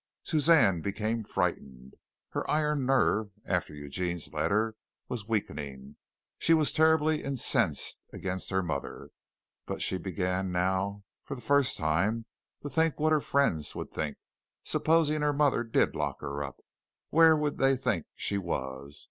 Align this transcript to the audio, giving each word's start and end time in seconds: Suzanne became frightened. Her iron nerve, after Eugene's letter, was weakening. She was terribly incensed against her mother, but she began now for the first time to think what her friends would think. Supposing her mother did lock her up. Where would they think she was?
Suzanne 0.23 0.81
became 0.81 1.23
frightened. 1.23 1.93
Her 2.29 2.49
iron 2.49 2.87
nerve, 2.87 3.33
after 3.45 3.75
Eugene's 3.75 4.33
letter, 4.33 4.73
was 5.07 5.27
weakening. 5.27 5.95
She 6.39 6.55
was 6.55 6.73
terribly 6.73 7.23
incensed 7.23 8.03
against 8.11 8.49
her 8.49 8.63
mother, 8.63 9.11
but 9.67 9.83
she 9.83 9.99
began 9.99 10.51
now 10.51 11.03
for 11.23 11.35
the 11.35 11.39
first 11.39 11.77
time 11.77 12.25
to 12.63 12.69
think 12.71 12.99
what 12.99 13.11
her 13.11 13.21
friends 13.21 13.75
would 13.75 13.91
think. 13.91 14.17
Supposing 14.63 15.21
her 15.21 15.33
mother 15.33 15.63
did 15.63 15.95
lock 15.95 16.21
her 16.21 16.43
up. 16.43 16.61
Where 17.11 17.37
would 17.37 17.59
they 17.59 17.75
think 17.77 18.07
she 18.15 18.39
was? 18.39 18.97